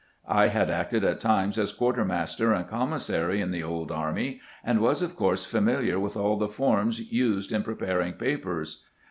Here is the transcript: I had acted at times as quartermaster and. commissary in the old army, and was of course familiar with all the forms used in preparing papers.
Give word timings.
I 0.27 0.47
had 0.47 0.71
acted 0.71 1.03
at 1.03 1.19
times 1.19 1.59
as 1.59 1.71
quartermaster 1.71 2.53
and. 2.53 2.67
commissary 2.67 3.39
in 3.39 3.51
the 3.51 3.61
old 3.61 3.91
army, 3.91 4.41
and 4.63 4.79
was 4.79 5.03
of 5.03 5.15
course 5.15 5.45
familiar 5.45 5.99
with 5.99 6.17
all 6.17 6.37
the 6.37 6.49
forms 6.49 6.99
used 7.11 7.51
in 7.51 7.61
preparing 7.61 8.13
papers. 8.13 8.83